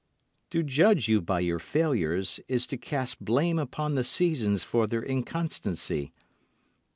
To 0.49 0.63
judge 0.63 1.07
you 1.07 1.21
by 1.21 1.41
your 1.41 1.59
failures 1.59 2.39
is 2.47 2.65
to 2.65 2.77
cast 2.79 3.23
blame 3.23 3.59
upon 3.59 3.93
the 3.93 4.03
seasons 4.03 4.63
for 4.63 4.87
their 4.87 5.03
inconstancy. 5.03 6.11